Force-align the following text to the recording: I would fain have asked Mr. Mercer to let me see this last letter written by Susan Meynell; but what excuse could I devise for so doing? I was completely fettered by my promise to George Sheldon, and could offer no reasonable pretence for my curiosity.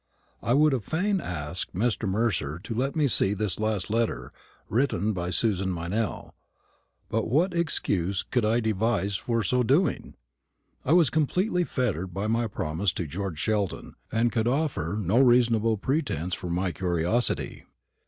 I 0.41 0.55
would 0.55 0.73
fain 0.83 1.19
have 1.19 1.49
asked 1.49 1.75
Mr. 1.75 2.09
Mercer 2.09 2.57
to 2.63 2.73
let 2.73 2.95
me 2.95 3.07
see 3.07 3.35
this 3.35 3.59
last 3.59 3.91
letter 3.91 4.33
written 4.67 5.13
by 5.13 5.29
Susan 5.29 5.71
Meynell; 5.71 6.33
but 7.07 7.27
what 7.29 7.53
excuse 7.53 8.23
could 8.23 8.43
I 8.43 8.61
devise 8.61 9.15
for 9.15 9.43
so 9.43 9.61
doing? 9.61 10.15
I 10.83 10.93
was 10.93 11.11
completely 11.11 11.63
fettered 11.65 12.15
by 12.15 12.25
my 12.25 12.47
promise 12.47 12.91
to 12.93 13.05
George 13.05 13.37
Sheldon, 13.37 13.93
and 14.11 14.31
could 14.31 14.47
offer 14.47 14.97
no 14.99 15.19
reasonable 15.19 15.77
pretence 15.77 16.33
for 16.33 16.49
my 16.49 16.71
curiosity. 16.71 17.65